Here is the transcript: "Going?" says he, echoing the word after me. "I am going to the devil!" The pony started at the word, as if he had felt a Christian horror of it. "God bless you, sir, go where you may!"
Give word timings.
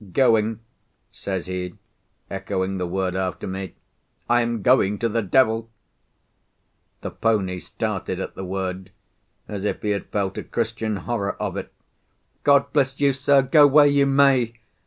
"Going?" 0.13 0.61
says 1.11 1.45
he, 1.45 1.75
echoing 2.27 2.79
the 2.79 2.87
word 2.87 3.15
after 3.15 3.45
me. 3.45 3.75
"I 4.27 4.41
am 4.41 4.63
going 4.63 4.97
to 4.97 5.07
the 5.07 5.21
devil!" 5.21 5.69
The 7.01 7.11
pony 7.11 7.59
started 7.59 8.19
at 8.19 8.33
the 8.33 8.43
word, 8.43 8.89
as 9.47 9.63
if 9.63 9.83
he 9.83 9.91
had 9.91 10.07
felt 10.07 10.39
a 10.39 10.43
Christian 10.43 10.95
horror 10.95 11.39
of 11.39 11.55
it. 11.55 11.71
"God 12.43 12.73
bless 12.73 12.99
you, 12.99 13.13
sir, 13.13 13.43
go 13.43 13.67
where 13.67 13.85
you 13.85 14.07
may!" 14.07 14.55